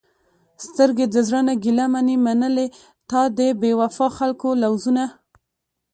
سترګې 0.65 1.05
د 1.09 1.15
زړه 1.27 1.39
نه 1.47 1.53
ګېله 1.63 1.85
منې، 1.93 2.15
منلې 2.25 2.67
تا 3.09 3.21
د 3.37 3.39
بې 3.59 3.71
وفاء 3.81 4.11
خلکو 4.17 4.49
لوظونه 4.61 5.03